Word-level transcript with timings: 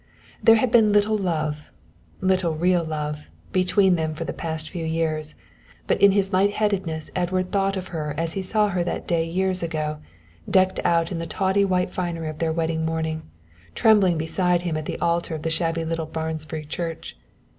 There 0.41 0.55
had 0.55 0.71
been 0.71 0.91
little 0.91 1.15
love, 1.15 1.69
little 2.21 2.55
real 2.55 2.83
love, 2.83 3.29
between 3.51 3.93
them 3.97 4.15
for 4.15 4.23
the 4.25 4.33
past 4.33 4.67
few 4.67 4.83
years, 4.83 5.35
but 5.85 6.01
in 6.01 6.13
his 6.13 6.33
light 6.33 6.53
headedness 6.53 7.11
Edward 7.15 7.51
thought 7.51 7.77
of 7.77 7.89
her 7.89 8.15
as 8.17 8.33
he 8.33 8.41
saw 8.41 8.69
her 8.69 8.83
that 8.83 9.07
day 9.07 9.23
years 9.29 9.61
ago, 9.61 9.99
decked 10.49 10.79
out 10.83 11.11
in 11.11 11.19
the 11.19 11.27
tawdry 11.27 11.65
white 11.65 11.91
finery 11.91 12.29
of 12.29 12.39
their 12.39 12.51
wedding 12.51 12.83
morning, 12.83 13.29
trembling 13.75 14.17
beside 14.17 14.63
him 14.63 14.75
at 14.75 14.85
the 14.85 14.97
altar 14.99 15.35
of 15.35 15.43
the 15.43 15.51
shabby 15.51 15.85
little 15.85 16.07
Barnsbury 16.07 16.65
church. 16.65 17.15